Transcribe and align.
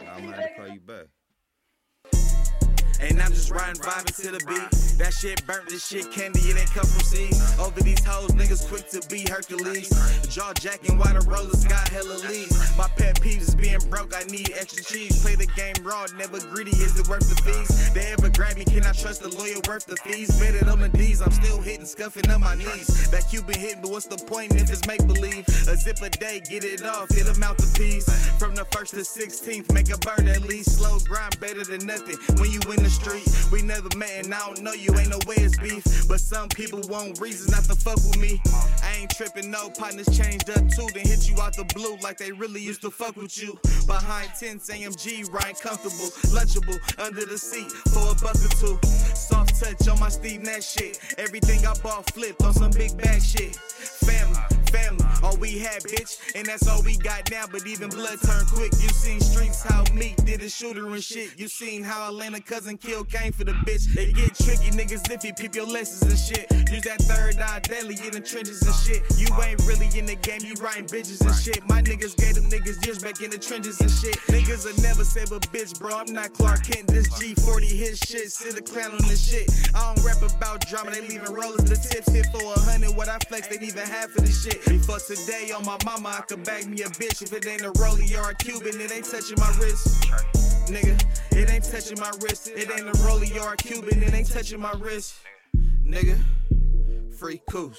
I'm 0.00 0.24
have 0.32 0.36
to 0.36 0.54
call 0.56 0.68
you 0.68 0.80
back. 0.80 1.06
I'm 3.28 3.34
just 3.34 3.50
riding, 3.50 3.76
vibing 3.82 4.16
to 4.24 4.30
the 4.32 4.40
beat. 4.48 4.96
That 4.96 5.12
shit 5.12 5.46
burnt, 5.46 5.68
this 5.68 5.86
shit 5.86 6.10
candy, 6.10 6.40
it 6.48 6.56
ain't 6.56 6.72
come 6.72 6.86
from 6.86 7.04
seeds. 7.04 7.38
Over 7.60 7.78
these 7.82 8.02
hoes, 8.02 8.30
niggas 8.30 8.66
quick 8.66 8.88
to 8.88 9.06
be 9.10 9.28
Hercules. 9.28 9.92
Jaw 10.32 10.54
jacking 10.54 10.96
while 10.96 11.12
the 11.12 11.20
rollers 11.28 11.62
got 11.66 11.86
hella 11.88 12.16
leads. 12.24 12.56
My 12.78 12.88
pet 12.96 13.20
peeves 13.20 13.52
is 13.52 13.54
being 13.54 13.84
broke, 13.90 14.16
I 14.16 14.24
need 14.32 14.52
extra 14.56 14.82
cheese. 14.82 15.20
Play 15.20 15.34
the 15.34 15.46
game 15.60 15.76
raw, 15.84 16.06
never 16.16 16.40
greedy, 16.40 16.72
is 16.80 16.98
it 16.98 17.06
worth 17.06 17.28
the 17.28 17.36
fees? 17.44 17.92
They 17.92 18.06
ever 18.16 18.30
grab 18.30 18.56
me, 18.56 18.64
can 18.64 18.86
I 18.86 18.92
trust 18.92 19.20
the 19.20 19.28
lawyer 19.28 19.60
worth 19.68 19.84
the 19.84 19.96
fees? 19.96 20.32
Betted 20.40 20.66
on 20.66 20.80
the 20.80 20.88
D's, 20.88 21.20
I'm 21.20 21.30
still 21.32 21.60
hitting, 21.60 21.84
scuffing 21.84 22.30
on 22.30 22.40
my 22.40 22.54
knees. 22.54 23.10
That 23.10 23.28
Cuban 23.28 23.60
hitting, 23.60 23.82
but 23.82 23.90
what's 23.90 24.06
the 24.06 24.16
point 24.16 24.54
if 24.54 24.70
it's 24.70 24.86
make 24.88 25.06
believe? 25.06 25.46
A 25.68 25.76
zip 25.76 26.00
a 26.00 26.08
day, 26.08 26.40
get 26.48 26.64
it 26.64 26.82
off, 26.82 27.10
hit 27.10 27.26
them 27.26 27.42
out 27.42 27.58
the 27.58 27.68
piece. 27.78 28.08
From 28.38 28.54
the 28.54 28.64
first 28.72 28.94
to 28.94 29.04
16th, 29.04 29.70
make 29.74 29.92
a 29.92 29.98
burn 29.98 30.28
at 30.28 30.42
least. 30.48 30.78
Slow 30.78 30.98
grind, 31.00 31.38
better 31.40 31.62
than 31.62 31.84
nothing. 31.86 32.16
When 32.40 32.50
you 32.50 32.60
in 32.72 32.82
the 32.82 32.90
street, 32.90 33.17
we 33.50 33.62
never 33.62 33.88
met 33.96 34.24
and 34.24 34.34
I 34.34 34.38
don't 34.46 34.62
know 34.62 34.72
you, 34.72 34.94
ain't 34.98 35.10
no 35.10 35.18
way 35.26 35.36
it's 35.36 35.58
beef. 35.58 35.84
But 36.08 36.20
some 36.20 36.48
people 36.48 36.80
want 36.88 37.20
reasons 37.20 37.50
not 37.50 37.64
to 37.64 37.74
fuck 37.74 37.96
with 37.96 38.18
me. 38.18 38.40
I 38.82 38.98
ain't 39.00 39.10
tripping, 39.10 39.50
no 39.50 39.70
partners 39.70 40.08
changed 40.16 40.50
up 40.50 40.68
too. 40.68 40.86
Then 40.94 41.06
hit 41.06 41.28
you 41.28 41.40
out 41.40 41.56
the 41.56 41.64
blue 41.74 41.96
like 42.02 42.18
they 42.18 42.32
really 42.32 42.60
used 42.60 42.82
to 42.82 42.90
fuck 42.90 43.16
with 43.16 43.40
you. 43.40 43.58
Behind 43.86 44.30
tents, 44.38 44.70
AMG, 44.70 45.32
right 45.32 45.58
comfortable, 45.60 46.10
lunchable, 46.34 46.78
under 46.98 47.24
the 47.24 47.38
seat 47.38 47.70
for 47.92 48.12
a 48.12 48.14
buck 48.14 48.36
or 48.36 48.54
two. 48.60 48.78
Soft 49.14 49.60
touch 49.60 49.88
on 49.88 49.98
my 50.00 50.08
Steve 50.08 50.42
Nash 50.42 50.74
shit. 50.74 50.98
Everything 51.18 51.66
I 51.66 51.74
bought 51.82 52.10
flipped 52.12 52.42
on 52.42 52.54
some 52.54 52.70
big 52.70 52.96
bag 52.96 53.22
shit. 53.22 53.56
Family, 53.56 54.40
family, 54.70 55.04
all 55.22 55.36
we 55.36 55.58
had, 55.58 55.82
bitch, 55.82 56.18
and 56.34 56.46
that's 56.46 56.66
all 56.68 56.82
we 56.82 56.96
got 56.96 57.30
now. 57.30 57.44
But 57.50 57.66
even 57.66 57.90
blood 57.90 58.18
turned 58.24 58.48
quick. 58.48 58.72
You 58.80 58.88
seen 58.88 59.20
streets 59.20 59.62
how 59.62 59.84
Meek 59.92 60.16
did 60.28 60.42
a 60.42 60.50
shooter 60.50 60.86
and 60.86 61.02
shit. 61.02 61.38
You 61.38 61.48
seen 61.48 61.82
how 61.82 62.08
Atlanta 62.08 62.40
cousin 62.40 62.76
Kill 62.76 63.02
came 63.02 63.32
for 63.32 63.44
the 63.44 63.52
bitch. 63.64 63.88
They 63.94 64.12
get 64.12 64.34
tricky, 64.34 64.68
niggas 64.76 65.08
you 65.24 65.32
peep 65.32 65.54
your 65.54 65.66
lessons 65.66 66.02
and 66.04 66.20
shit. 66.20 66.70
Use 66.70 66.82
that 66.84 67.00
third 67.08 67.40
eye 67.40 67.60
daily 67.60 67.96
in 68.04 68.12
the 68.12 68.20
trenches 68.20 68.60
and 68.60 68.74
shit. 68.74 69.00
You 69.16 69.28
ain't 69.40 69.58
really 69.64 69.88
in 69.98 70.04
the 70.04 70.16
game, 70.16 70.40
you 70.44 70.52
writing 70.60 70.84
bitches 70.84 71.24
and 71.24 71.34
shit. 71.34 71.66
My 71.66 71.80
niggas 71.80 72.14
gave 72.16 72.34
them 72.34 72.44
niggas 72.50 72.84
years 72.84 72.98
back 72.98 73.22
in 73.22 73.30
the 73.30 73.38
trenches 73.38 73.80
and 73.80 73.90
shit. 73.90 74.16
Niggas 74.28 74.66
will 74.66 74.82
never 74.82 75.02
save 75.02 75.32
a 75.32 75.40
bitch, 75.48 75.78
bro. 75.78 75.96
I'm 75.96 76.12
not 76.12 76.34
Clark 76.34 76.64
Kent. 76.64 76.88
This 76.88 77.08
G40 77.08 77.64
hit 77.64 77.96
shit. 77.96 78.30
Sit 78.30 78.58
a 78.58 78.62
clown 78.62 78.92
on 78.92 79.08
this 79.08 79.24
shit. 79.24 79.48
I 79.74 79.94
don't 79.94 80.04
rap 80.04 80.20
about 80.20 80.60
drama, 80.68 80.90
they 80.90 81.00
leaving 81.08 81.32
rollers. 81.32 81.64
The 81.64 81.76
tips 81.76 82.12
hit 82.12 82.26
for 82.26 82.44
a 82.44 82.60
hundred. 82.68 82.94
What 82.94 83.08
I 83.08 83.16
flex, 83.28 83.48
they 83.48 83.64
even 83.64 83.86
half 83.86 84.14
of 84.14 84.26
the 84.26 84.32
shit. 84.32 84.62
Before 84.66 85.00
today, 85.00 85.52
on 85.56 85.64
my 85.64 85.78
mama, 85.86 86.20
I 86.20 86.20
could 86.20 86.44
bag 86.44 86.68
me 86.68 86.82
a 86.82 86.88
bitch. 87.00 87.22
If 87.22 87.32
it 87.32 87.46
ain't 87.46 87.62
a 87.62 87.72
rollie 87.80 88.12
or 88.12 88.28
a 88.28 88.34
Cuban, 88.34 88.78
it 88.78 88.92
ain't 88.92 89.08
touching 89.08 89.38
my 89.40 89.50
wrist. 89.56 90.04
Nigga, 90.68 91.02
it 91.32 91.50
ain't 91.50 91.64
touching 91.64 91.98
my 91.98 92.10
wrist. 92.20 92.48
It 92.48 92.70
ain't 92.70 92.88
a 92.88 92.92
rollie 93.00 93.42
or 93.42 93.54
a 93.54 93.56
Cuban, 93.56 94.02
it 94.02 94.12
ain't 94.12 94.30
touching 94.30 94.60
my 94.60 94.72
wrist. 94.72 95.14
Nigga, 95.82 96.18
free 97.18 97.40
coos. 97.50 97.78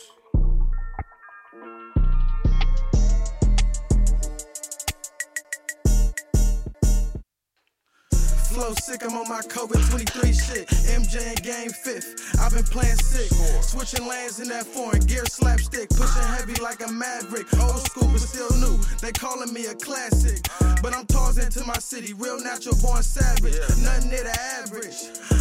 Flow 8.50 8.74
sick, 8.74 9.04
I'm 9.06 9.16
on 9.16 9.30
my 9.30 9.42
COVID 9.42 9.88
23 9.92 10.34
shit. 10.34 10.68
MJ 10.68 11.30
in 11.30 11.36
game 11.44 11.70
fifth. 11.70 12.36
I've 12.42 12.52
been 12.52 12.64
playing 12.64 12.96
sick. 12.96 13.32
Switching 13.62 14.08
lanes 14.08 14.40
in 14.40 14.50
that 14.50 14.66
foreign 14.66 15.02
gear 15.06 15.26
slapstick. 15.28 15.90
Pushing 15.92 16.24
heavy 16.24 16.56
like 16.56 16.84
a 16.84 16.92
maverick. 16.92 17.46
Old 17.60 17.82
school 17.82 18.10
but 18.12 18.20
still 18.20 18.50
new. 18.60 18.78
They 19.00 19.12
calling 19.12 19.54
me 19.54 19.68
a 19.68 19.76
classic. 19.76 20.44
But 20.82 20.96
I'm 20.96 21.06
Tarzan 21.06 21.52
to 21.52 21.66
my 21.66 21.78
city. 21.78 22.14
Real 22.14 22.40
natural 22.40 22.76
born 22.82 23.04
savage. 23.04 23.56
Nothing 23.84 24.10
near 24.10 24.24
the 24.24 24.36
average. 24.64 24.96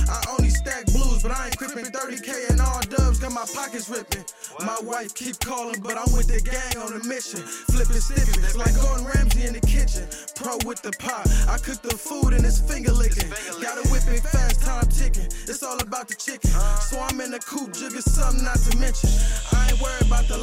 I 0.09 0.19
only 0.35 0.51
stack 0.51 0.87
blues, 0.87 1.23
but 1.23 1.31
I 1.31 1.47
ain't 1.47 1.59
crippin' 1.59 1.85
30k 1.85 2.51
and 2.51 2.61
all 2.61 2.81
dubs. 2.81 3.21
Got 3.21 3.33
my 3.33 3.47
pockets 3.55 3.89
ripping. 3.89 4.25
My 4.61 4.79
wife 4.83 5.15
keep 5.15 5.39
calling, 5.39 5.81
but 5.81 5.97
I'm 5.97 6.11
with 6.13 6.27
the 6.27 6.41
gang 6.43 6.83
on 6.83 6.93
a 6.99 7.05
mission. 7.07 7.41
Flipping 7.71 8.03
stiffies 8.03 8.57
like 8.57 8.75
Gordon 8.81 9.07
Ramsay 9.07 9.47
in 9.47 9.55
the 9.55 9.61
kitchen. 9.61 10.09
Pro 10.35 10.59
with 10.67 10.83
the 10.83 10.91
pot. 10.99 11.29
I 11.49 11.59
cook 11.59 11.83
the 11.83 11.97
food 11.97 12.35
and 12.35 12.45
it's 12.45 12.59
finger 12.59 12.93
licking. 12.93 13.31
Gotta 13.63 13.87
whip 13.91 14.03
it 14.11 14.23
fast, 14.27 14.63
time 14.63 14.89
ticking. 14.89 15.31
It's 15.47 15.63
all 15.63 15.79
about 15.79 16.09
the 16.09 16.15
chicken. 16.15 16.51
So 16.91 16.99
I'm 16.99 17.21
in 17.21 17.31
the 17.31 17.39
coop, 17.39 17.73
jigging 17.75 18.03
something 18.03 18.43
not 18.43 18.59
to 18.67 18.77
mention. 18.79 19.11
I 19.53 19.71
ain't 19.71 19.81
worried 19.81 20.07
about 20.07 20.27
the 20.27 20.39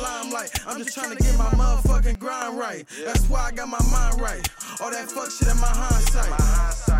I'm 0.67 0.78
just 0.78 0.94
trying 0.94 1.16
to 1.16 1.23
get 1.23 1.38
my 1.38 1.50
motherfucking 1.50 2.19
grind 2.19 2.57
right. 2.57 2.85
That's 3.03 3.28
why 3.29 3.45
I 3.47 3.51
got 3.51 3.67
my 3.69 3.79
mind 3.91 4.22
right. 4.22 4.47
All 4.81 4.91
that 4.91 5.09
fuck 5.09 5.31
shit 5.31 5.47
in 5.47 5.59
my 5.59 5.67
hindsight. 5.67 6.94